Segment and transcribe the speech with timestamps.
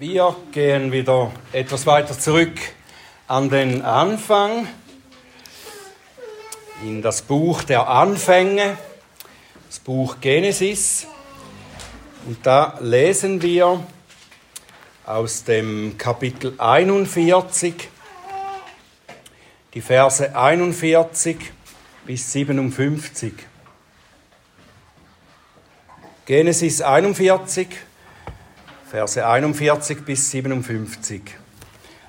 [0.00, 2.58] Wir gehen wieder etwas weiter zurück
[3.28, 4.66] an den Anfang,
[6.82, 8.78] in das Buch der Anfänge,
[9.68, 11.06] das Buch Genesis.
[12.26, 13.84] Und da lesen wir
[15.04, 17.90] aus dem Kapitel 41
[19.74, 21.36] die Verse 41
[22.06, 23.34] bis 57.
[26.24, 27.68] Genesis 41,
[28.90, 31.22] Verse 41 bis 57.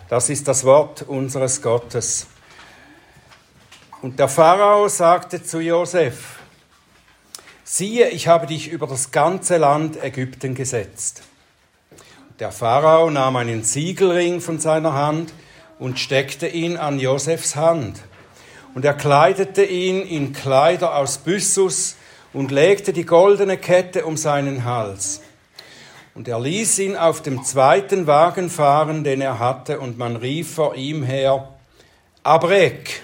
[0.09, 2.25] Das ist das Wort unseres Gottes.
[4.01, 6.39] Und der Pharao sagte zu Josef,
[7.63, 11.21] siehe, ich habe dich über das ganze Land Ägypten gesetzt.
[12.39, 15.35] Der Pharao nahm einen Siegelring von seiner Hand
[15.77, 17.99] und steckte ihn an Josefs Hand.
[18.73, 21.95] Und er kleidete ihn in Kleider aus Byssus
[22.33, 25.21] und legte die goldene Kette um seinen Hals.
[26.13, 30.55] Und er ließ ihn auf dem zweiten Wagen fahren, den er hatte, und man rief
[30.55, 31.49] vor ihm her,
[32.23, 33.01] Abrek.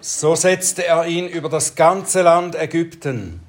[0.00, 3.40] So setzte er ihn über das ganze Land Ägypten.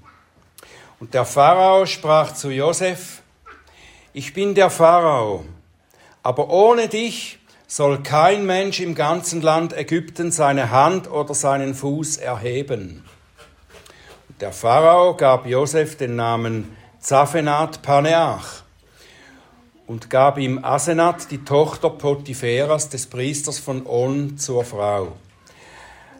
[0.99, 3.21] Und der Pharao sprach zu Josef,
[4.13, 5.45] ich bin der Pharao,
[6.23, 12.17] aber ohne dich soll kein Mensch im ganzen Land Ägypten seine Hand oder seinen Fuß
[12.17, 13.05] erheben.
[14.29, 16.75] Und der Pharao gab Josef den Namen
[17.07, 18.63] Zaphenat Paneach
[19.87, 25.13] und gab ihm Asenat, die Tochter Potipheras des Priesters von On, zur Frau.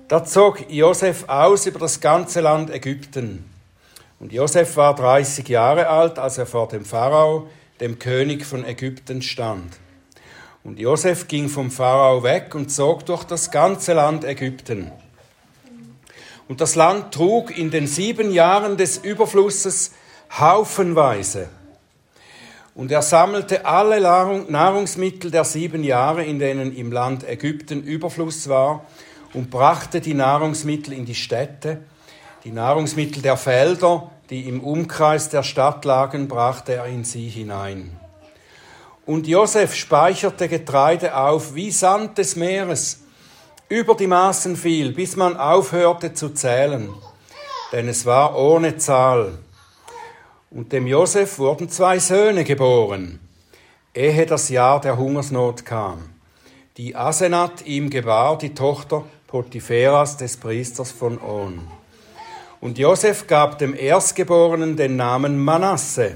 [0.08, 3.44] Da zog Josef aus über das ganze Land Ägypten.
[4.22, 7.50] Und Josef war 30 Jahre alt, als er vor dem Pharao,
[7.82, 9.80] dem König von Ägypten, stand.
[10.64, 14.94] Und Josef ging vom Pharao weg und zog durch das ganze Land Ägypten.
[16.48, 19.92] Und das Land trug in den sieben Jahren des Überflusses
[20.32, 21.50] haufenweise.
[22.76, 28.86] Und er sammelte alle Nahrungsmittel der sieben Jahre, in denen im Land Ägypten Überfluss war,
[29.34, 31.80] und brachte die Nahrungsmittel in die Städte.
[32.44, 38.00] Die Nahrungsmittel der Felder, die im Umkreis der Stadt lagen, brachte er in sie hinein.
[39.06, 43.00] Und Josef speicherte Getreide auf wie Sand des Meeres,
[43.70, 46.94] über die Maßen fiel, bis man aufhörte zu zählen,
[47.72, 49.40] denn es war ohne Zahl.
[50.50, 53.20] Und dem Josef wurden zwei Söhne geboren,
[53.94, 56.10] ehe das Jahr der Hungersnot kam.
[56.78, 61.68] Die Asenat ihm gebar, die Tochter Potipheras des Priesters von On.
[62.62, 66.16] Und Josef gab dem Erstgeborenen den Namen Manasse,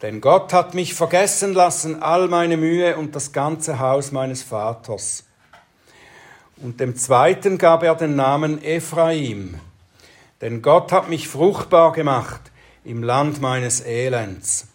[0.00, 5.24] denn Gott hat mich vergessen lassen, all meine Mühe und das ganze Haus meines Vaters.
[6.56, 9.60] Und dem Zweiten gab er den Namen Ephraim,
[10.40, 12.40] denn Gott hat mich fruchtbar gemacht
[12.86, 14.68] im Land meines Elends.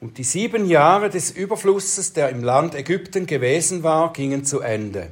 [0.00, 5.10] Und die sieben Jahre des Überflusses, der im Land Ägypten gewesen war, gingen zu Ende.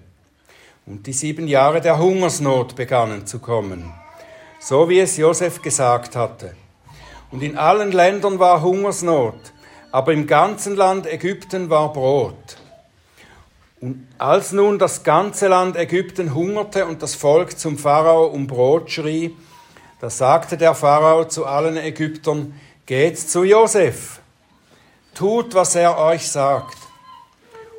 [0.87, 3.95] Und die sieben Jahre der Hungersnot begannen zu kommen,
[4.59, 6.57] so wie es Josef gesagt hatte.
[7.31, 9.53] Und in allen Ländern war Hungersnot,
[9.93, 12.57] aber im ganzen Land Ägypten war Brot.
[13.81, 18.91] Und als nun das ganze Land Ägypten hungerte und das Volk zum Pharao um Brot
[18.91, 19.35] schrie,
[20.05, 24.21] da sagte der Pharao zu allen Ägyptern, geht zu Josef,
[25.15, 26.77] tut, was er euch sagt.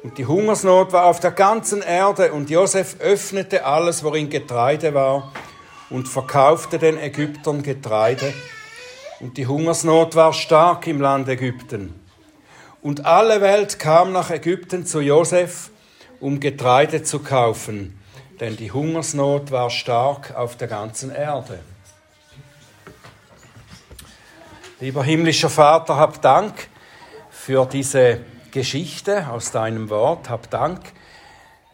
[0.02, 5.34] Und die Hungersnot war auf der ganzen Erde und Josef öffnete alles, worin Getreide war
[5.92, 8.34] und verkaufte den Ägyptern Getreide.
[9.20, 11.94] Und die Hungersnot war stark im Land Ägypten.
[12.82, 15.70] Und alle Welt kam nach Ägypten zu Josef,
[16.20, 18.00] um Getreide zu kaufen,
[18.40, 21.60] denn die Hungersnot war stark auf der ganzen Erde.
[24.82, 26.68] Lieber himmlischer Vater, hab Dank
[27.30, 28.20] für diese
[28.52, 30.30] Geschichte aus deinem Wort.
[30.30, 30.82] Hab Dank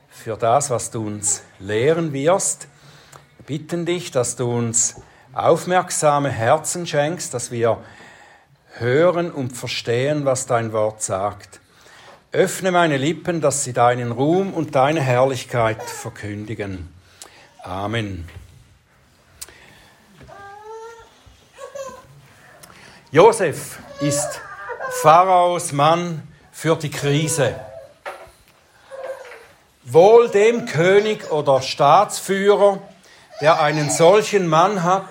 [0.08, 2.68] für das, was du uns lehren wirst.
[3.38, 5.02] Wir bitten dich, dass du uns
[5.34, 7.80] aufmerksame Herzen schenkst, dass wir
[8.74, 11.60] hören und verstehen, was dein Wort sagt.
[12.32, 16.94] Öffne meine Lippen, dass sie deinen Ruhm und deine Herrlichkeit verkündigen.
[17.64, 18.30] Amen.
[23.14, 24.40] Josef ist
[25.02, 27.60] Pharaos Mann für die Krise.
[29.84, 32.82] Wohl dem König oder Staatsführer,
[33.42, 35.10] der einen solchen Mann hat,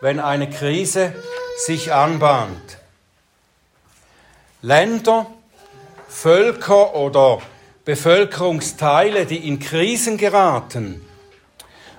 [0.00, 1.12] wenn eine Krise
[1.58, 2.78] sich anbahnt.
[4.62, 5.26] Länder,
[6.08, 7.42] Völker oder
[7.84, 11.06] Bevölkerungsteile, die in Krisen geraten,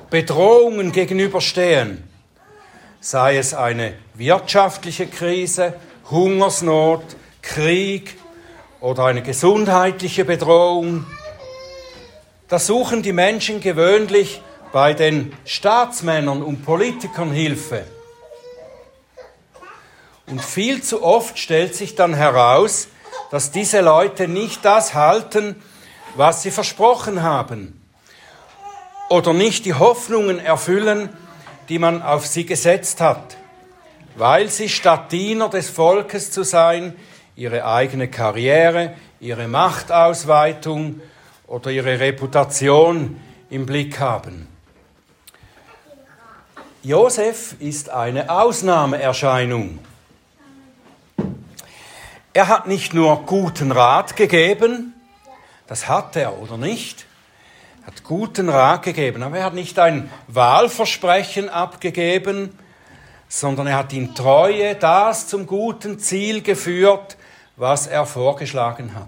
[0.10, 2.10] Bedrohungen gegenüberstehen,
[3.02, 5.76] sei es eine wirtschaftliche Krise,
[6.10, 7.04] Hungersnot,
[7.42, 8.16] Krieg
[8.80, 11.06] oder eine gesundheitliche Bedrohung,
[12.48, 14.42] da suchen die Menschen gewöhnlich
[14.72, 17.84] bei den Staatsmännern und Politikern Hilfe.
[20.28, 22.88] Und viel zu oft stellt sich dann heraus,
[23.32, 25.56] dass diese Leute nicht das halten,
[26.16, 27.82] was sie versprochen haben.
[29.10, 31.10] Oder nicht die Hoffnungen erfüllen,
[31.70, 33.37] die man auf sie gesetzt hat,
[34.18, 36.96] weil sie statt Diener des Volkes zu sein,
[37.36, 41.02] ihre eigene Karriere, ihre Machtausweitung
[41.46, 43.20] oder ihre Reputation
[43.50, 44.48] im Blick haben.
[46.82, 49.80] Josef ist eine Ausnahmeerscheinung.
[52.34, 54.94] Er hat nicht nur guten Rat gegeben,
[55.68, 57.06] das hat er oder nicht,
[57.86, 62.58] hat guten Rat gegeben, aber er hat nicht ein Wahlversprechen abgegeben,
[63.28, 67.18] sondern er hat in Treue das zum guten Ziel geführt,
[67.56, 69.08] was er vorgeschlagen hat.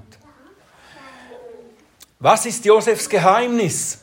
[2.19, 3.99] Was ist Josefs Geheimnis?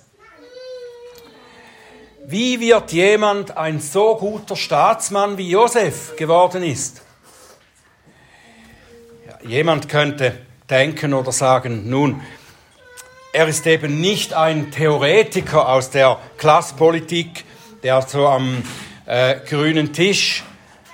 [2.29, 7.03] Wie wird jemand ein so guter Staatsmann wie Josef geworden ist?
[9.45, 12.21] Jemand könnte denken oder sagen, nun,
[13.33, 17.45] er ist eben nicht ein Theoretiker aus der Klasspolitik,
[17.83, 18.63] der so am
[19.07, 20.45] äh, grünen Tisch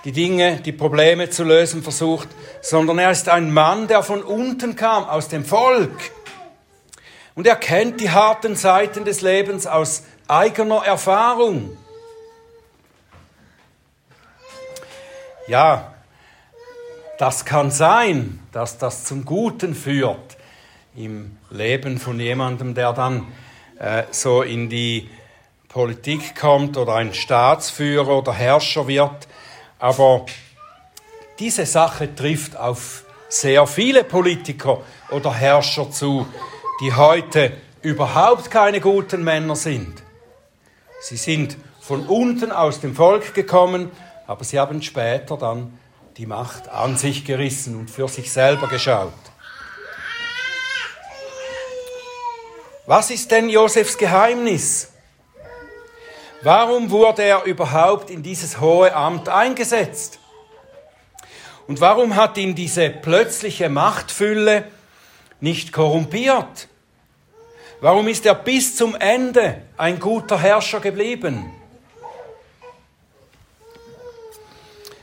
[0.04, 2.28] die Dinge, die Probleme zu lösen versucht,
[2.60, 5.92] sondern er ist ein Mann, der von unten kam, aus dem Volk.
[7.34, 11.76] Und er kennt die harten Seiten des Lebens aus eigener Erfahrung.
[15.46, 15.94] Ja,
[17.18, 20.36] das kann sein, dass das zum Guten führt
[20.96, 23.26] im Leben von jemandem, der dann
[23.78, 25.08] äh, so in die
[25.72, 29.26] Politik kommt oder ein Staatsführer oder Herrscher wird.
[29.78, 30.26] Aber
[31.38, 36.26] diese Sache trifft auf sehr viele Politiker oder Herrscher zu,
[36.80, 40.02] die heute überhaupt keine guten Männer sind.
[41.00, 43.90] Sie sind von unten aus dem Volk gekommen,
[44.26, 45.78] aber sie haben später dann
[46.19, 49.12] die Macht an sich gerissen und für sich selber geschaut.
[52.86, 54.91] Was ist denn Josefs Geheimnis?
[56.42, 60.18] Warum wurde er überhaupt in dieses hohe Amt eingesetzt?
[61.68, 64.64] Und warum hat ihn diese plötzliche Machtfülle
[65.40, 66.68] nicht korrumpiert?
[67.80, 71.52] Warum ist er bis zum Ende ein guter Herrscher geblieben?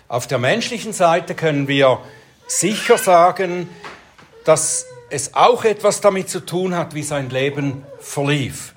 [0.09, 1.99] Auf der menschlichen Seite können wir
[2.47, 3.69] sicher sagen,
[4.43, 8.73] dass es auch etwas damit zu tun hat, wie sein Leben verlief,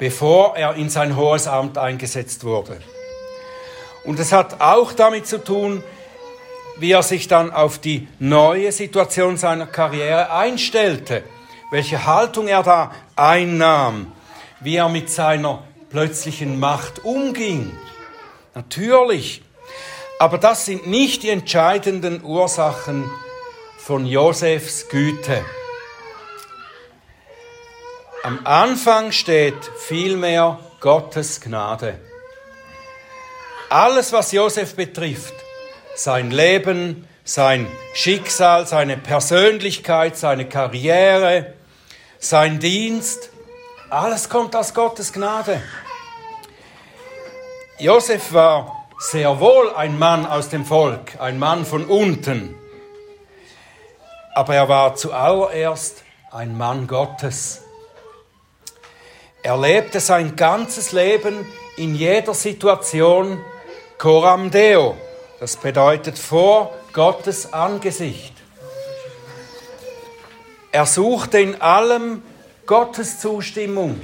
[0.00, 2.78] bevor er in sein hohes Amt eingesetzt wurde.
[4.02, 5.84] Und es hat auch damit zu tun,
[6.78, 11.22] wie er sich dann auf die neue Situation seiner Karriere einstellte,
[11.70, 14.10] welche Haltung er da einnahm,
[14.58, 17.70] wie er mit seiner plötzlichen Macht umging.
[18.56, 19.42] Natürlich
[20.20, 23.10] aber das sind nicht die entscheidenden Ursachen
[23.78, 25.42] von Josefs Güte.
[28.22, 31.98] Am Anfang steht vielmehr Gottes Gnade.
[33.70, 35.32] Alles, was Josef betrifft,
[35.94, 41.54] sein Leben, sein Schicksal, seine Persönlichkeit, seine Karriere,
[42.18, 43.30] sein Dienst,
[43.88, 45.62] alles kommt aus Gottes Gnade.
[47.78, 52.54] Josef war sehr wohl ein Mann aus dem Volk, ein Mann von unten.
[54.34, 57.62] Aber er war zuallererst ein Mann Gottes.
[59.42, 63.42] Er lebte sein ganzes Leben in jeder Situation
[63.96, 64.96] coram deo.
[65.38, 68.34] Das bedeutet vor Gottes Angesicht.
[70.72, 72.22] Er suchte in allem
[72.66, 74.00] Gottes Zustimmung,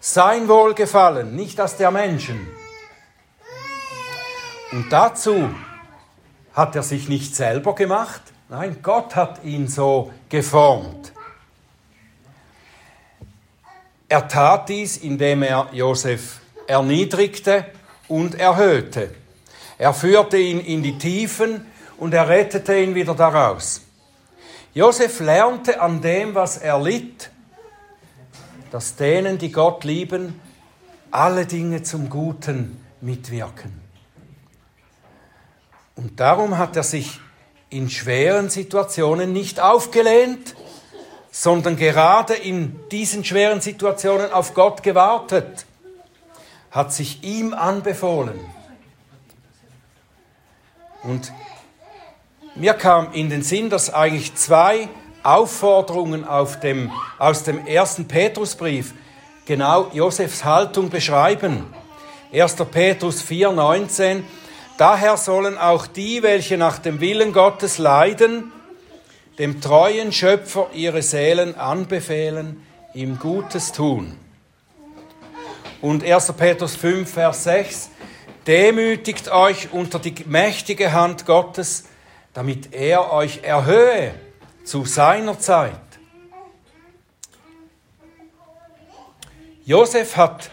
[0.00, 2.46] sein Wohlgefallen, nicht das der Menschen.
[4.72, 5.48] Und dazu
[6.52, 11.13] hat er sich nicht selber gemacht, nein, Gott hat ihn so geformt.
[14.14, 17.66] Er tat dies, indem er Josef erniedrigte
[18.06, 19.12] und erhöhte.
[19.76, 21.66] Er führte ihn in die Tiefen
[21.98, 23.80] und er rettete ihn wieder daraus.
[24.72, 27.32] Josef lernte an dem, was er litt,
[28.70, 30.40] dass denen, die Gott lieben,
[31.10, 33.80] alle Dinge zum Guten mitwirken.
[35.96, 37.18] Und darum hat er sich
[37.68, 40.54] in schweren Situationen nicht aufgelehnt,
[41.36, 45.66] sondern gerade in diesen schweren Situationen auf Gott gewartet,
[46.70, 48.38] hat sich ihm anbefohlen.
[51.02, 51.32] Und
[52.54, 54.88] mir kam in den Sinn, dass eigentlich zwei
[55.24, 58.94] Aufforderungen auf dem, aus dem ersten Petrusbrief
[59.44, 61.66] genau Josefs Haltung beschreiben.
[62.32, 62.54] 1.
[62.70, 64.22] Petrus 4,19
[64.78, 68.52] Daher sollen auch die, welche nach dem Willen Gottes leiden,
[69.38, 72.64] dem treuen Schöpfer ihre Seelen anbefehlen,
[72.94, 74.16] ihm Gutes tun.
[75.80, 76.32] Und 1.
[76.32, 77.90] Petrus 5, Vers 6
[78.46, 81.84] Demütigt euch unter die mächtige Hand Gottes,
[82.34, 84.14] damit er euch erhöhe
[84.64, 85.80] zu seiner Zeit.
[89.64, 90.50] Josef hat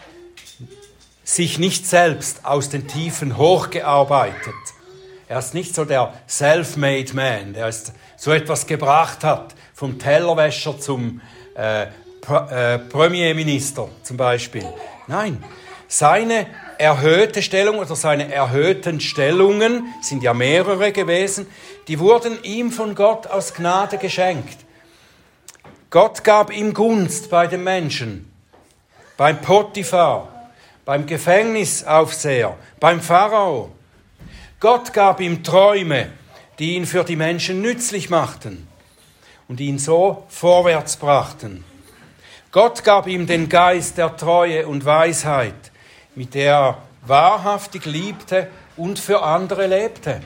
[1.22, 4.54] sich nicht selbst aus den Tiefen hochgearbeitet.
[5.32, 10.78] Er ist nicht so der self-made man, der ist so etwas gebracht hat, vom Tellerwäscher
[10.78, 11.22] zum
[11.56, 14.66] äh, äh, Premierminister zum Beispiel.
[15.06, 15.42] Nein,
[15.88, 21.46] seine erhöhte Stellung oder seine erhöhten Stellungen, sind ja mehrere gewesen,
[21.88, 24.58] die wurden ihm von Gott aus Gnade geschenkt.
[25.88, 28.30] Gott gab ihm Gunst bei den Menschen,
[29.16, 30.28] beim Potiphar,
[30.84, 33.70] beim Gefängnisaufseher, beim Pharao.
[34.62, 36.12] Gott gab ihm Träume,
[36.60, 38.68] die ihn für die Menschen nützlich machten
[39.48, 41.64] und ihn so vorwärts brachten.
[42.52, 45.72] Gott gab ihm den Geist der Treue und Weisheit,
[46.14, 50.22] mit der er wahrhaftig liebte und für andere lebte.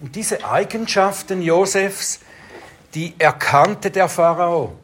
[0.00, 2.20] Und diese Eigenschaften Josefs,
[2.94, 4.78] die erkannte der Pharao.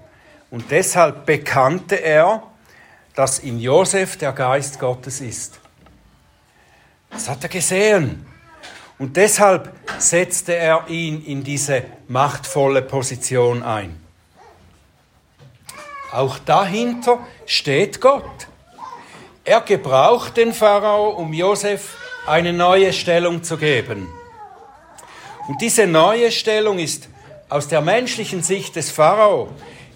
[0.50, 2.42] Und deshalb bekannte er,
[3.18, 5.58] dass in Josef der Geist Gottes ist.
[7.10, 8.24] Das hat er gesehen.
[8.96, 14.00] Und deshalb setzte er ihn in diese machtvolle Position ein.
[16.12, 18.46] Auch dahinter steht Gott.
[19.44, 24.06] Er gebraucht den Pharao, um Josef eine neue Stellung zu geben.
[25.48, 27.08] Und diese neue Stellung ist
[27.48, 29.48] aus der menschlichen Sicht des Pharao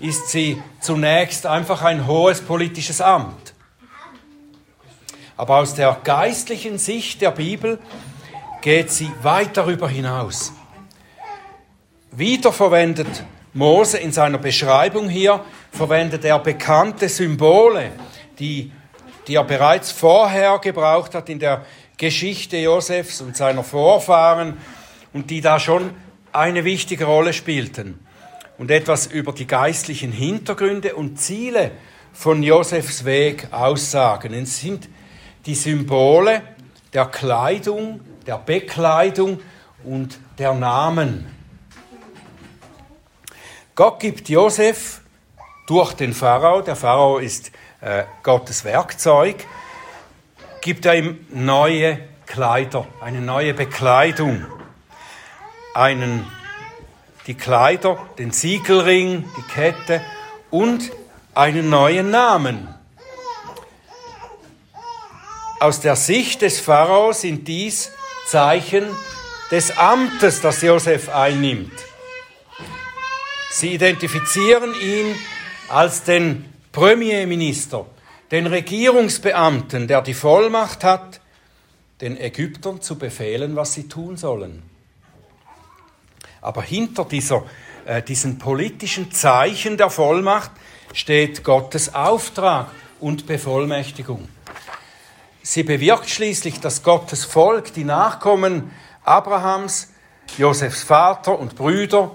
[0.02, 3.54] ist sie zunächst einfach ein hohes politisches Amt.
[5.36, 7.78] Aber aus der geistlichen Sicht der Bibel
[8.60, 10.52] geht sie weit darüber hinaus.
[12.10, 17.92] Wiederverwendet Mose in seiner Beschreibung hier, verwendet er bekannte Symbole,
[18.38, 18.72] die,
[19.28, 21.64] die er bereits vorher gebraucht hat in der
[21.96, 24.56] Geschichte Josefs und seiner Vorfahren
[25.12, 25.90] und die da schon
[26.32, 28.04] eine wichtige Rolle spielten
[28.58, 31.72] und etwas über die geistlichen Hintergründe und Ziele
[32.12, 34.34] von Josefs Weg aussagen.
[34.34, 34.88] Es sind
[35.46, 36.42] die Symbole
[36.92, 39.40] der Kleidung, der Bekleidung
[39.84, 41.26] und der Namen.
[43.74, 45.00] Gott gibt Josef
[45.66, 49.46] durch den Pharao, der Pharao ist äh, Gottes Werkzeug,
[50.60, 54.44] gibt er ihm neue Kleider, eine neue Bekleidung,
[55.74, 56.26] einen
[57.26, 60.02] die Kleider, den Siegelring, die Kette
[60.50, 60.90] und
[61.34, 62.68] einen neuen Namen.
[65.60, 67.92] Aus der Sicht des Pharao sind dies
[68.26, 68.84] Zeichen
[69.50, 71.72] des Amtes, das Josef einnimmt.
[73.50, 75.14] Sie identifizieren ihn
[75.68, 77.86] als den Premierminister,
[78.30, 81.20] den Regierungsbeamten, der die Vollmacht hat,
[82.00, 84.71] den Ägyptern zu befehlen, was sie tun sollen.
[86.42, 87.44] Aber hinter dieser,
[87.86, 90.50] äh, diesen politischen Zeichen der Vollmacht
[90.92, 92.66] steht Gottes Auftrag
[93.00, 94.28] und Bevollmächtigung.
[95.42, 98.72] Sie bewirkt schließlich, dass Gottes Volk, die Nachkommen
[99.04, 99.92] Abrahams,
[100.36, 102.14] Josefs Vater und Brüder,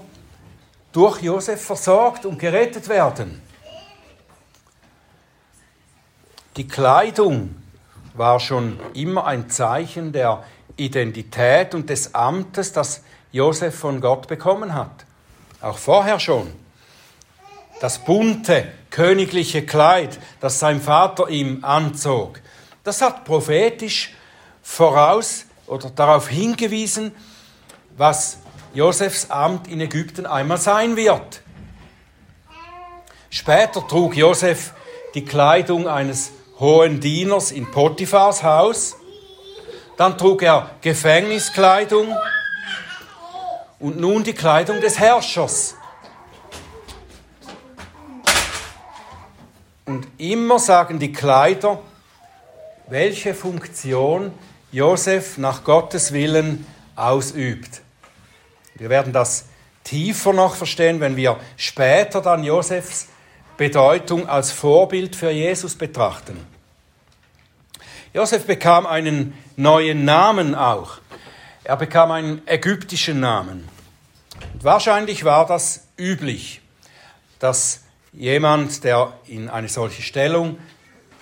[0.92, 3.42] durch Josef versorgt und gerettet werden.
[6.56, 7.56] Die Kleidung
[8.14, 10.44] war schon immer ein Zeichen der
[10.76, 13.04] Identität und des Amtes, das
[13.38, 15.06] Josef von Gott bekommen hat.
[15.62, 16.52] Auch vorher schon.
[17.80, 22.42] Das bunte, königliche Kleid, das sein Vater ihm anzog,
[22.84, 24.16] das hat prophetisch
[24.64, 27.12] voraus oder darauf hingewiesen,
[27.96, 28.40] was
[28.74, 31.42] Josefs Amt in Ägypten einmal sein wird.
[33.30, 34.74] Später trug Josef
[35.14, 38.96] die Kleidung eines hohen Dieners in Potiphars Haus.
[39.98, 42.16] Dann trug er Gefängniskleidung
[43.80, 45.76] und nun die Kleidung des Herrschers.
[49.86, 51.80] Und immer sagen die Kleider,
[52.88, 54.32] welche Funktion
[54.72, 56.66] Josef nach Gottes Willen
[56.96, 57.82] ausübt.
[58.76, 59.46] Wir werden das
[59.84, 63.08] tiefer noch verstehen, wenn wir später dann Josefs
[63.56, 66.38] Bedeutung als Vorbild für Jesus betrachten.
[68.14, 71.00] Josef bekam einen neuen Namen auch.
[71.68, 73.68] Er bekam einen ägyptischen Namen.
[74.54, 76.62] Und wahrscheinlich war das üblich,
[77.40, 77.82] dass
[78.14, 80.60] jemand, der in eine solche Stellung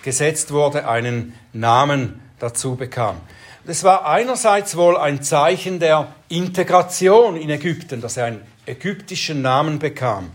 [0.04, 3.16] gesetzt wurde, einen Namen dazu bekam.
[3.64, 9.80] Das war einerseits wohl ein Zeichen der Integration in Ägypten, dass er einen ägyptischen Namen
[9.80, 10.30] bekam.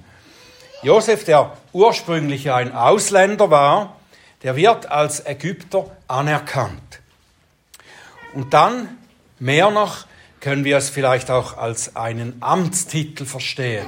[0.84, 3.96] Josef, der ursprünglich ein Ausländer war,
[4.44, 7.00] der wird als Ägypter anerkannt.
[8.34, 8.98] Und dann,
[9.42, 10.06] mehr noch,
[10.40, 13.88] können wir es vielleicht auch als einen Amtstitel verstehen,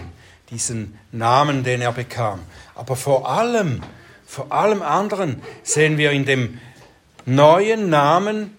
[0.50, 2.40] diesen Namen, den er bekam.
[2.76, 3.82] Aber vor allem,
[4.26, 6.60] vor allem anderen sehen wir in dem
[7.26, 8.58] neuen Namen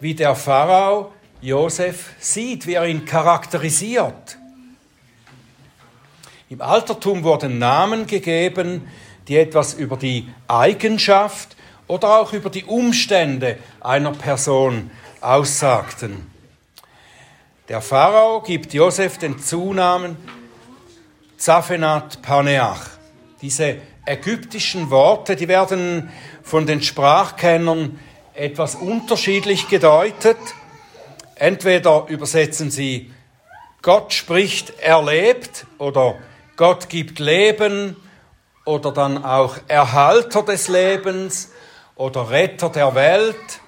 [0.00, 4.38] wie der Pharao Josef sieht, wie er ihn charakterisiert.
[6.48, 8.88] Im Altertum wurden Namen gegeben,
[9.26, 11.56] die etwas über die Eigenschaft
[11.88, 14.90] oder auch über die Umstände einer Person
[15.26, 16.30] aussagten.
[17.68, 20.16] Der Pharao gibt Josef den Zunamen
[21.36, 22.86] Zaphenat Paneach.
[23.42, 26.10] Diese ägyptischen Worte, die werden
[26.44, 27.98] von den Sprachkennern
[28.34, 30.38] etwas unterschiedlich gedeutet.
[31.34, 33.12] Entweder übersetzen sie
[33.82, 36.14] Gott spricht erlebt oder
[36.56, 37.96] Gott gibt Leben
[38.64, 41.50] oder dann auch Erhalter des Lebens
[41.96, 43.60] oder Retter der Welt.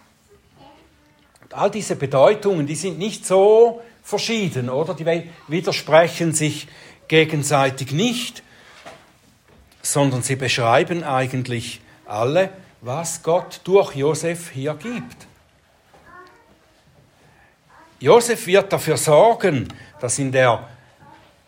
[1.51, 4.95] All diese Bedeutungen, die sind nicht so verschieden, oder?
[4.95, 6.69] Die widersprechen sich
[7.09, 8.43] gegenseitig nicht,
[9.83, 12.51] sondern sie beschreiben eigentlich alle
[12.81, 15.27] was Gott durch Josef hier gibt.
[18.01, 19.69] Josef wird dafür sorgen,
[20.01, 20.69] dass in der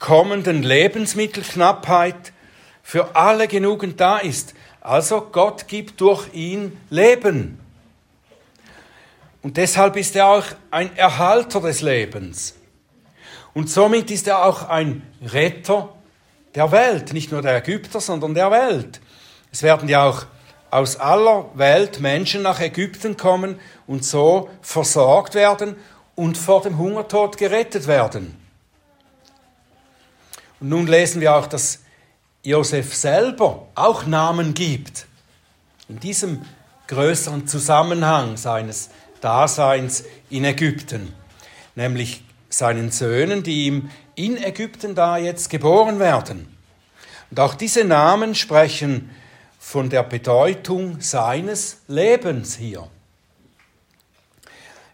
[0.00, 2.32] kommenden Lebensmittelknappheit
[2.82, 4.54] für alle genügend da ist.
[4.80, 7.59] Also Gott gibt durch ihn Leben.
[9.42, 12.54] Und deshalb ist er auch ein Erhalter des Lebens.
[13.54, 15.88] Und somit ist er auch ein Retter
[16.54, 19.00] der Welt, nicht nur der Ägypter, sondern der Welt.
[19.52, 20.26] Es werden ja auch
[20.70, 25.76] aus aller Welt Menschen nach Ägypten kommen und so versorgt werden
[26.14, 28.36] und vor dem Hungertod gerettet werden.
[30.60, 31.80] Und nun lesen wir auch, dass
[32.42, 35.06] Josef selber auch Namen gibt.
[35.88, 36.44] In diesem
[36.86, 41.12] größeren Zusammenhang seines Daseins in Ägypten,
[41.74, 46.56] nämlich seinen Söhnen, die ihm in Ägypten da jetzt geboren werden.
[47.30, 49.10] Und auch diese Namen sprechen
[49.58, 52.88] von der Bedeutung seines Lebens hier.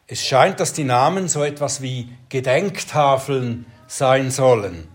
[0.06, 4.88] Es scheint, dass die Namen so etwas wie Gedenktafeln sein sollen.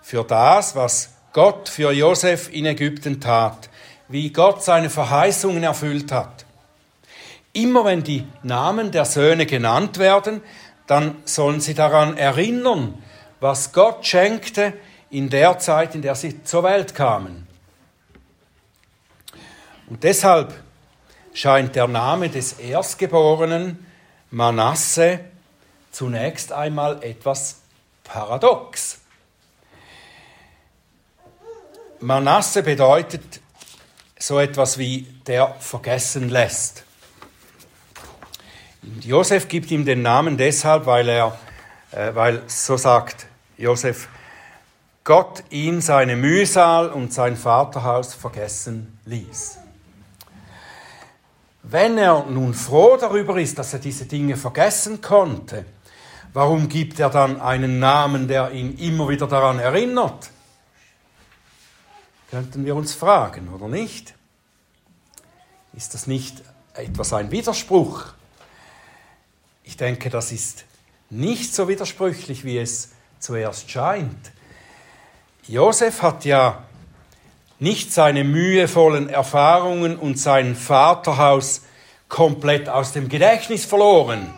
[0.00, 3.68] Für das, was Gott für Josef in Ägypten tat,
[4.08, 6.43] wie Gott seine Verheißungen erfüllt hat.
[7.54, 10.42] Immer wenn die Namen der Söhne genannt werden,
[10.86, 13.02] dann sollen sie daran erinnern,
[13.40, 14.74] was Gott schenkte
[15.08, 17.46] in der Zeit, in der sie zur Welt kamen.
[19.88, 20.52] Und deshalb
[21.32, 23.86] scheint der Name des Erstgeborenen
[24.30, 25.20] Manasse
[25.92, 27.60] zunächst einmal etwas
[28.02, 28.98] paradox.
[32.00, 33.40] Manasse bedeutet
[34.18, 36.83] so etwas wie der vergessen lässt.
[39.00, 41.38] Josef gibt ihm den Namen deshalb, weil er,
[41.92, 44.08] äh, weil so sagt Josef,
[45.04, 49.58] Gott ihn seine Mühsal und sein Vaterhaus vergessen ließ.
[51.62, 55.64] Wenn er nun froh darüber ist, dass er diese Dinge vergessen konnte,
[56.32, 60.30] warum gibt er dann einen Namen, der ihn immer wieder daran erinnert?
[62.30, 64.14] Könnten wir uns fragen, oder nicht?
[65.74, 66.42] Ist das nicht
[66.74, 68.13] etwas ein Widerspruch?
[69.64, 70.66] Ich denke, das ist
[71.10, 74.32] nicht so widersprüchlich, wie es zuerst scheint.
[75.46, 76.64] Josef hat ja
[77.58, 81.62] nicht seine mühevollen Erfahrungen und sein Vaterhaus
[82.08, 84.32] komplett aus dem Gedächtnis verloren.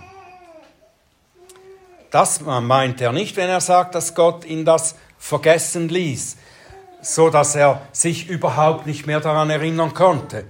[2.10, 6.36] Das meint er nicht, wenn er sagt, dass Gott ihn das vergessen ließ,
[7.02, 10.44] so dass er sich überhaupt nicht mehr daran erinnern konnte.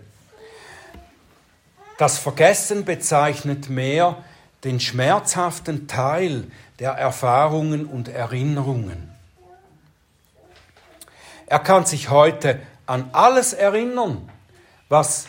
[1.98, 4.22] Das Vergessen bezeichnet mehr
[4.64, 9.10] den schmerzhaften Teil der Erfahrungen und Erinnerungen.
[11.46, 14.28] Er kann sich heute an alles erinnern,
[14.88, 15.26] was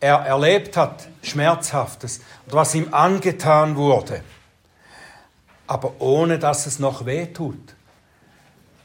[0.00, 4.22] er erlebt hat, Schmerzhaftes, und was ihm angetan wurde,
[5.66, 7.74] aber ohne dass es noch weh tut.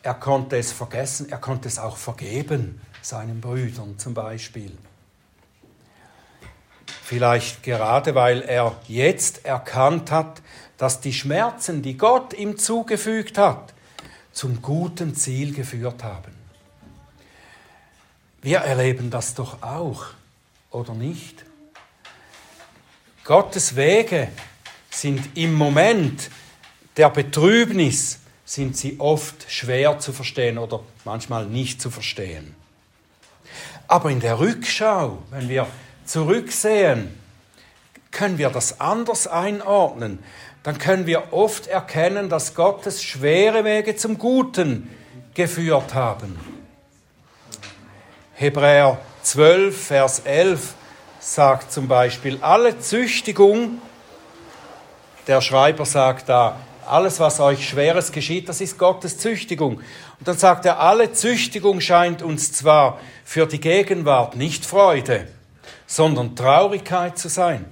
[0.02, 4.78] Er konnte es vergessen, er konnte es auch vergeben, seinen Brüdern zum Beispiel.
[7.02, 10.42] Vielleicht gerade weil er jetzt erkannt hat,
[10.78, 13.74] dass die Schmerzen, die Gott ihm zugefügt hat,
[14.32, 16.34] zum guten Ziel geführt haben.
[18.42, 20.08] Wir erleben das doch auch,
[20.72, 21.46] oder nicht?
[23.24, 24.28] Gottes Wege
[24.90, 26.30] sind im Moment
[26.98, 32.56] der Betrübnis, sind sie oft schwer zu verstehen oder manchmal nicht zu verstehen.
[33.88, 35.68] Aber in der Rückschau, wenn wir
[36.06, 37.18] zurücksehen,
[38.12, 40.20] können wir das anders einordnen.
[40.64, 44.90] Dann können wir oft erkennen, dass Gottes schwere Wege zum Guten
[45.34, 46.40] geführt haben.
[48.36, 50.74] Hebräer 12, Vers 11
[51.20, 53.82] sagt zum Beispiel, alle Züchtigung,
[55.28, 59.78] der Schreiber sagt da, alles, was euch Schweres geschieht, das ist Gottes Züchtigung.
[60.20, 65.28] Und dann sagt er, alle Züchtigung scheint uns zwar für die Gegenwart nicht Freude,
[65.94, 67.66] sondern Traurigkeit zu sein.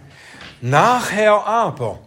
[0.61, 1.99] Nachher aber,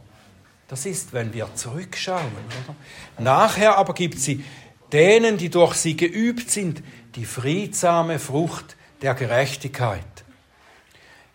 [0.69, 2.77] das ist, wenn wir zurückschauen, oder?
[3.19, 4.45] Nachher aber gibt sie
[4.93, 6.85] denen, die durch sie geübt sind,
[7.17, 10.05] die friedsame Frucht der Gerechtigkeit.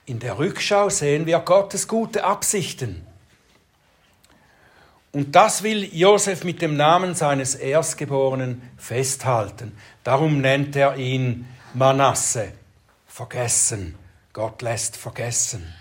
[0.06, 3.06] In der Rückschau sehen wir Gottes gute Absichten.
[5.12, 9.74] Und das will Josef mit dem Namen seines Erstgeborenen festhalten.
[10.06, 12.54] Darum nennt er ihn Manasse,
[13.08, 13.96] vergessen.
[14.34, 15.74] Gott lässt vergessen.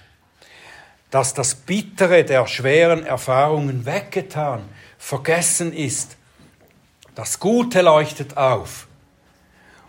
[1.11, 6.16] Dass das Bittere der schweren Erfahrungen weggetan, vergessen ist.
[7.14, 8.87] Das Gute leuchtet auf.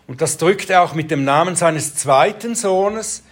[0.06, 3.22] Und das drückt er auch mit dem Namen seines zweiten Sohnes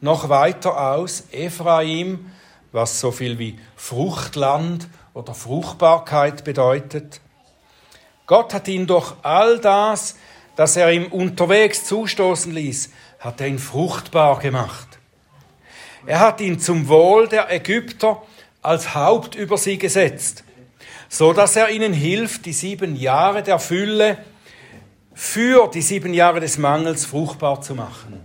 [0.00, 2.30] noch weiter aus, Ephraim,
[2.72, 7.20] was so viel wie Fruchtland oder Fruchtbarkeit bedeutet.
[8.26, 10.16] Gott hat ihn durch all das,
[10.56, 12.90] das er ihm unterwegs zustoßen ließ,
[13.20, 14.98] hat er ihn fruchtbar gemacht.
[16.06, 18.22] Er hat ihn zum Wohl der Ägypter
[18.62, 20.44] als Haupt über sie gesetzt,
[21.08, 24.18] so dass er ihnen hilft, die sieben Jahre der Fülle
[25.12, 28.24] für die sieben Jahre des Mangels fruchtbar zu machen.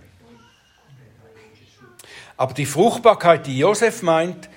[2.37, 4.49] Aber die Fruchtbarkeit, die Josef meint,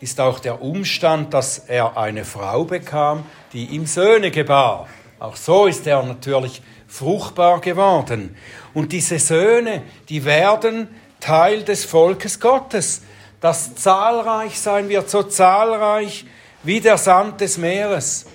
[0.00, 4.88] ist auch der Umstand, dass er eine Frau bekam, die ihm Söhne gebar.
[5.18, 8.36] Auch so ist er natürlich fruchtbar geworden.
[8.74, 10.88] Und diese Söhne, die werden
[11.20, 13.02] Teil des Volkes Gottes,
[13.40, 16.26] das zahlreich sein wird, so zahlreich
[16.62, 18.26] wie der Sand des Meeres.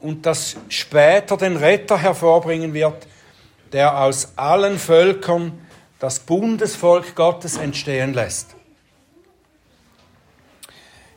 [0.00, 3.06] Und das später den Retter hervorbringen wird,
[3.72, 5.66] der aus allen Völkern
[5.98, 8.56] das Bundesvolk Gottes entstehen lässt.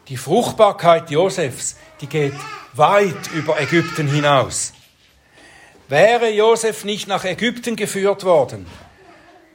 [0.10, 2.36] Die Fruchtbarkeit Josefs, die geht
[2.74, 4.74] weit über Ägypten hinaus.
[5.94, 8.66] Wäre Josef nicht nach Ägypten geführt worden,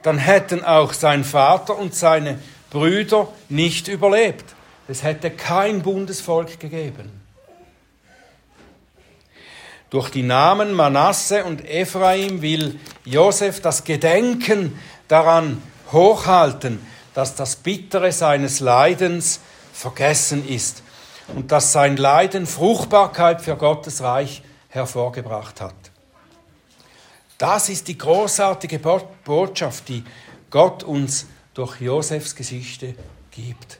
[0.03, 2.38] dann hätten auch sein Vater und seine
[2.70, 4.44] Brüder nicht überlebt.
[4.87, 7.11] Es hätte kein Bundesvolk gegeben.
[9.90, 16.79] Durch die Namen Manasse und Ephraim will Josef das Gedenken daran hochhalten,
[17.14, 19.40] dass das Bittere seines Leidens
[19.72, 20.85] vergessen ist
[21.35, 25.74] und dass sein Leiden Fruchtbarkeit für Gottes Reich hervorgebracht hat.
[27.38, 30.03] Das ist die großartige Botschaft, die
[30.51, 32.96] Gott uns durch Josefs Geschichte
[33.31, 33.79] gibt.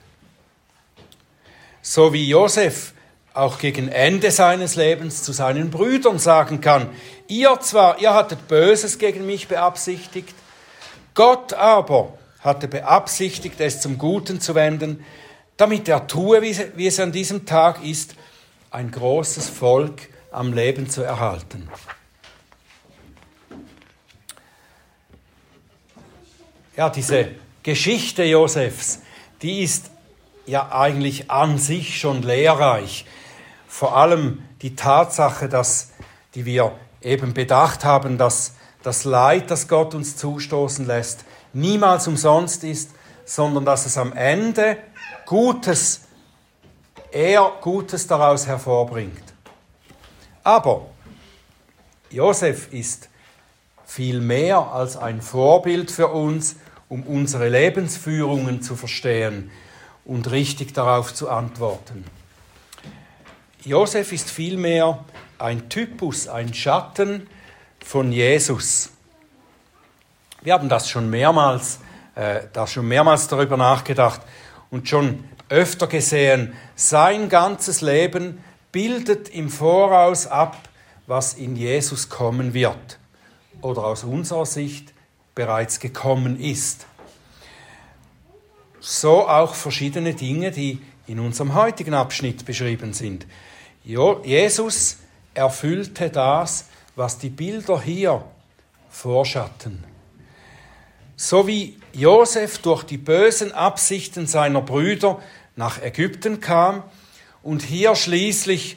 [1.83, 2.93] So wie Josef
[3.35, 6.89] auch gegen Ende seines Lebens zu seinen Brüdern sagen kann,
[7.27, 10.35] ihr zwar, ihr hattet Böses gegen mich beabsichtigt,
[11.15, 15.05] Gott aber hatte beabsichtigt, es zum Guten zu wenden,
[15.57, 18.15] damit er tue, wie es an diesem Tag ist,
[18.71, 21.69] ein großes Volk am Leben zu erhalten.
[26.79, 27.31] Ja, diese
[27.65, 29.01] Geschichte Josefs,
[29.43, 29.91] die ist
[30.47, 33.05] ja eigentlich an sich schon lehrreich.
[33.67, 35.91] Vor allem die Tatsache, dass,
[36.37, 36.71] die wir
[37.03, 38.53] eben bedacht haben, dass
[38.85, 42.91] das Leid, das Gott uns zustoßen lässt, niemals umsonst ist,
[43.25, 44.77] sondern dass es am Ende
[45.27, 46.03] Gutes,
[47.11, 49.25] er Gutes daraus hervorbringt.
[50.45, 50.87] Aber
[52.11, 53.09] Josef ist
[53.85, 56.55] viel mehr als ein Vorbild für uns,
[56.89, 59.51] um unsere Lebensführungen zu verstehen
[60.05, 62.05] und richtig darauf zu antworten.
[63.65, 65.05] Josef ist vielmehr
[65.39, 67.29] ein Typus, ein Schatten
[67.85, 68.91] von Jesus.
[70.43, 71.81] Wir haben das schon mehrmals,
[72.15, 74.23] äh, da schon mehrmals darüber nachgedacht
[74.71, 80.57] und schon öfter gesehen, sein ganzes Leben bildet im Voraus ab,
[81.07, 82.99] was in Jesus kommen wird
[83.63, 84.93] oder aus unserer Sicht
[85.39, 86.85] bereits gekommen ist.
[88.81, 93.25] so auch verschiedene Dinge, die in unserem heutigen Abschnitt beschrieben sind.
[93.85, 94.97] Jesus
[95.35, 96.65] erfüllte das,
[96.97, 98.25] was die Bilder hier
[98.91, 99.85] vorschatten.
[101.15, 105.21] So wie Josef durch die bösen Absichten seiner Brüder
[105.55, 106.83] nach Ägypten kam
[107.45, 108.77] und hier schließlich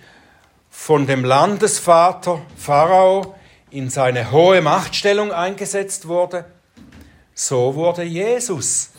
[0.69, 3.35] von dem Landesvater Pharao
[3.71, 6.45] in seine hohe Machtstellung eingesetzt wurde,
[7.33, 8.91] so wurde Jesus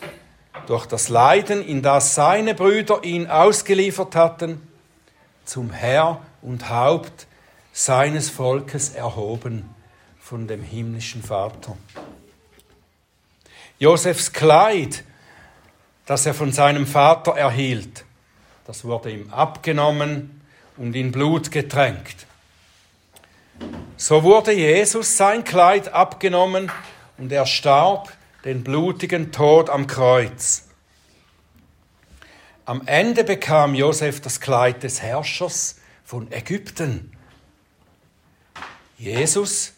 [0.67, 4.67] durch das Leiden, in das seine Brüder ihn ausgeliefert hatten,
[5.45, 7.27] zum Herr und Haupt
[7.71, 9.69] seines Volkes erhoben
[10.19, 11.77] von dem himmlischen Vater.
[13.77, 15.03] Josefs Kleid,
[16.05, 18.05] das er von seinem Vater erhielt,
[18.65, 20.41] das wurde ihm abgenommen
[20.77, 22.25] und in Blut getränkt.
[23.97, 26.71] So wurde Jesus sein Kleid abgenommen
[27.17, 28.11] und er starb
[28.43, 30.65] den blutigen Tod am Kreuz.
[32.65, 37.11] Am Ende bekam Josef das Kleid des Herrschers von Ägypten.
[38.97, 39.73] Jesus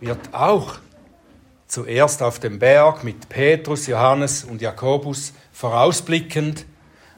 [0.00, 0.78] wird auch
[1.66, 6.64] zuerst auf dem Berg mit Petrus, Johannes und Jakobus vorausblickend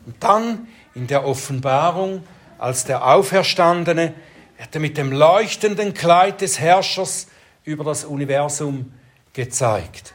[0.07, 2.25] und dann in der Offenbarung
[2.59, 4.15] als der Auferstandene
[4.59, 7.29] er mit dem leuchtenden Kleid des Herrschers
[7.65, 8.93] über das Universum
[9.33, 10.15] gezeigt.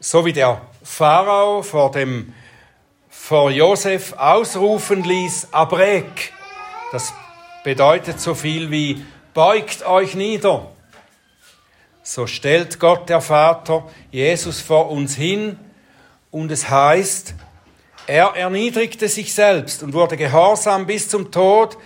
[0.00, 2.32] So wie der Pharao vor dem
[3.08, 6.32] vor Josef ausrufen ließ, Abrek,
[6.92, 7.12] das
[7.64, 10.70] bedeutet so viel wie beugt euch nieder.
[12.02, 15.58] So stellt Gott der Vater Jesus vor uns hin
[16.30, 17.34] und es heißt,
[18.06, 21.76] er erniedrigte sich selbst und wurde gehorsam bis zum Tod,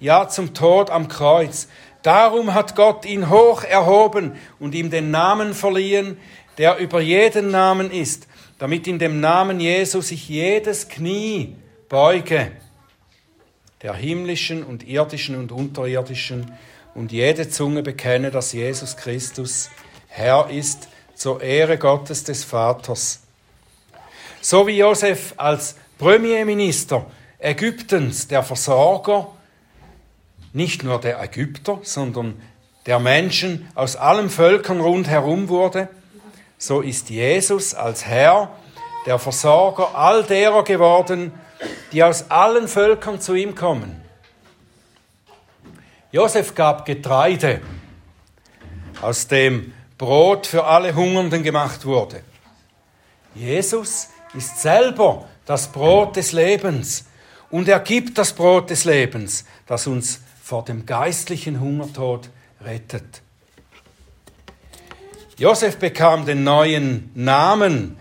[0.00, 1.68] ja zum Tod am Kreuz.
[2.02, 6.18] Darum hat Gott ihn hoch erhoben und ihm den Namen verliehen,
[6.58, 11.56] der über jeden Namen ist, damit in dem Namen Jesu sich jedes Knie
[11.88, 12.52] beuge,
[13.82, 16.52] der himmlischen und irdischen und unterirdischen,
[16.94, 19.70] und jede Zunge bekenne, dass Jesus Christus
[20.06, 23.23] Herr ist, zur Ehre Gottes des Vaters.
[24.44, 27.06] So wie Josef als Premierminister
[27.38, 29.28] Ägyptens der Versorger
[30.52, 32.38] nicht nur der Ägypter, sondern
[32.84, 35.88] der Menschen aus allen Völkern rundherum wurde,
[36.58, 38.50] so ist Jesus als Herr
[39.06, 41.32] der Versorger all derer geworden,
[41.92, 43.98] die aus allen Völkern zu ihm kommen.
[46.12, 47.62] Josef gab Getreide,
[49.00, 52.22] aus dem Brot für alle Hungernden gemacht wurde.
[53.34, 57.06] Jesus ist selber das Brot des Lebens
[57.50, 62.28] und er gibt das Brot des Lebens, das uns vor dem geistlichen Hungertod
[62.60, 63.22] rettet.
[65.38, 67.96] Josef bekam den neuen Namen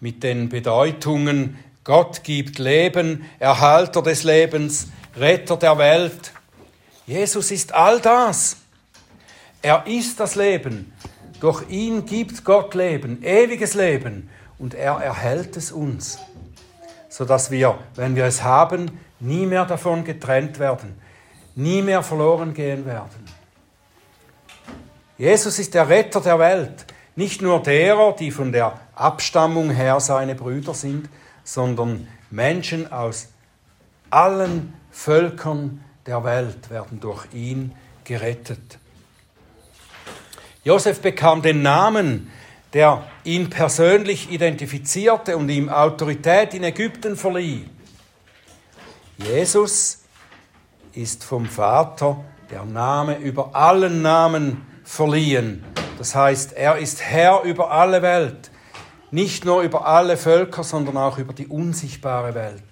[0.00, 6.32] mit den Bedeutungen Gott gibt Leben, Erhalter des Lebens, Retter der Welt.
[7.06, 8.58] Jesus ist all das.
[9.62, 10.92] Er ist das Leben.
[11.40, 16.18] Durch ihn gibt Gott Leben, ewiges Leben und er erhält es uns,
[17.08, 21.00] sodass wir, wenn wir es haben, nie mehr davon getrennt werden,
[21.54, 23.26] nie mehr verloren gehen werden.
[25.16, 30.36] Jesus ist der Retter der Welt, nicht nur derer, die von der Abstammung her seine
[30.36, 31.08] Brüder sind,
[31.42, 33.28] sondern Menschen aus
[34.10, 38.78] allen Völkern der Welt werden durch ihn gerettet.
[40.64, 42.30] Josef bekam den Namen
[42.74, 47.64] der ihn persönlich identifizierte und ihm Autorität in Ägypten verlieh.
[49.16, 50.04] Jesus
[50.92, 55.64] ist vom Vater der Name über allen Namen verliehen.
[55.98, 58.50] Das heißt, er ist Herr über alle Welt,
[59.10, 62.62] nicht nur über alle Völker, sondern auch über die unsichtbare Welt.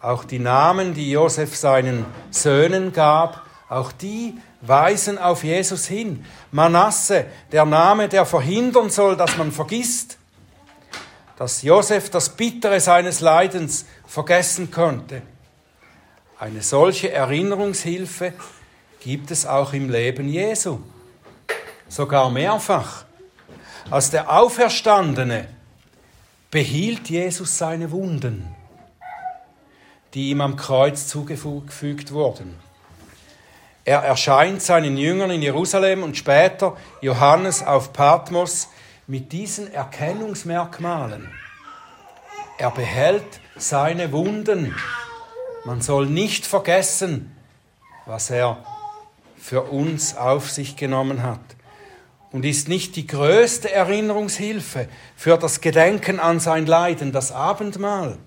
[0.00, 6.24] Auch die Namen, die Josef seinen Söhnen gab, auch die weisen auf Jesus hin.
[6.50, 10.18] Manasse, der Name, der verhindern soll, dass man vergisst,
[11.36, 15.22] dass Josef das Bittere seines Leidens vergessen konnte.
[16.38, 18.32] Eine solche Erinnerungshilfe
[19.00, 20.80] gibt es auch im Leben Jesu,
[21.88, 23.04] sogar mehrfach.
[23.90, 25.48] Als der Auferstandene
[26.50, 28.54] behielt Jesus seine Wunden,
[30.14, 32.67] die ihm am Kreuz zugefügt wurden.
[33.88, 38.68] Er erscheint seinen Jüngern in Jerusalem und später Johannes auf Patmos
[39.06, 41.32] mit diesen Erkennungsmerkmalen.
[42.58, 43.24] Er behält
[43.56, 44.74] seine Wunden.
[45.64, 47.34] Man soll nicht vergessen,
[48.04, 48.62] was er
[49.38, 51.40] für uns auf sich genommen hat.
[52.30, 58.18] und ist nicht die größte Erinnerungshilfe für das Gedenken an sein Leiden, das Abendmahl,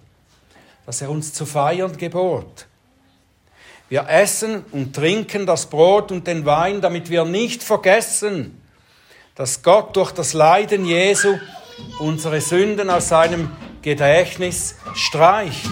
[0.87, 2.65] das er uns zu feiern gebot.
[3.91, 8.57] Wir essen und trinken das Brot und den Wein, damit wir nicht vergessen,
[9.35, 11.37] dass Gott durch das Leiden Jesu
[11.99, 13.51] unsere Sünden aus seinem
[13.81, 15.69] Gedächtnis streicht.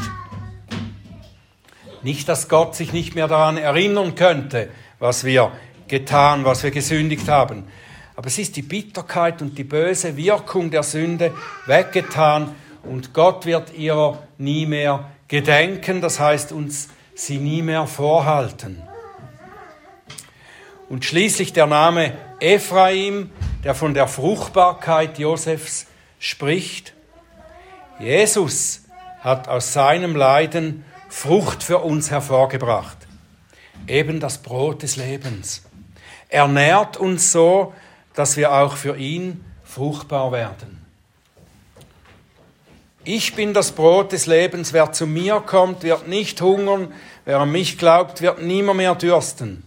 [2.04, 4.68] Nicht, dass Gott sich nicht mehr daran erinnern könnte,
[5.00, 5.54] was wir
[5.88, 7.70] getan, was wir gesündigt haben.
[8.18, 11.34] Aber es ist die Bitterkeit und die böse Wirkung der Sünde
[11.68, 12.54] weggetan
[12.84, 18.82] und Gott wird ihrer nie mehr gedenken, das heißt uns sie nie mehr vorhalten.
[20.88, 23.30] Und schließlich der Name Ephraim,
[23.64, 26.94] der von der Fruchtbarkeit Josefs spricht.
[28.00, 28.86] Jesus
[29.20, 32.98] hat aus seinem Leiden Frucht für uns hervorgebracht,
[33.88, 35.64] eben das Brot des Lebens.
[36.30, 37.74] Er nährt uns so,
[38.14, 40.79] dass wir auch für ihn fruchtbar werden.
[43.12, 44.72] Ich bin das Brot des Lebens.
[44.72, 46.94] Wer zu mir kommt, wird nicht hungern.
[47.26, 49.64] Wer an mich glaubt, wird nimmer mehr dürsten.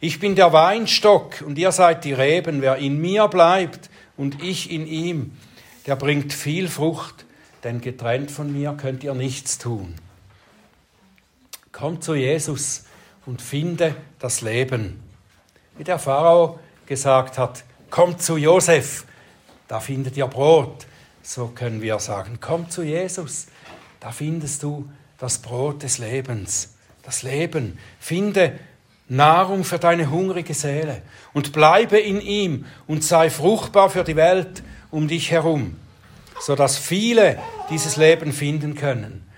[0.00, 2.62] Ich bin der Weinstock und ihr seid die Reben.
[2.62, 5.36] Wer in mir bleibt und ich in ihm,
[5.84, 7.26] der bringt viel Frucht,
[7.62, 9.94] denn getrennt von mir könnt ihr nichts tun.
[11.72, 12.84] Komm zu Jesus
[13.26, 15.02] und finde das Leben.
[15.76, 19.04] Wie der Pharao gesagt hat, kommt zu Josef,
[19.68, 20.86] da findet ihr Brot.
[21.28, 23.48] So können wir sagen, komm zu Jesus,
[23.98, 27.80] da findest du das Brot des Lebens, das Leben.
[27.98, 28.56] Finde
[29.08, 34.62] Nahrung für deine hungrige Seele und bleibe in ihm und sei fruchtbar für die Welt
[34.92, 35.74] um dich herum,
[36.40, 39.28] sodass viele dieses Leben finden können.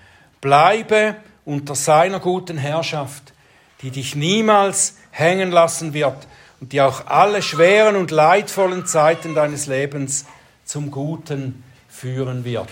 [0.42, 3.32] Bleibe unter seiner guten Herrschaft,
[3.80, 6.26] die dich niemals hängen lassen wird
[6.60, 10.26] und die auch alle schweren und leidvollen Zeiten deines Lebens
[10.66, 11.64] zum Guten
[11.98, 12.68] führen wird,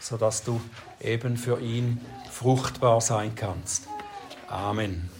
[0.00, 0.60] sodass du
[1.00, 3.86] eben für ihn fruchtbar sein kannst.
[4.48, 5.15] Amen.